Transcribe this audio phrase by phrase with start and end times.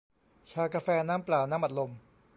[0.51, 1.91] ชากาแฟ น้ำเปล่า น้ำอัดลม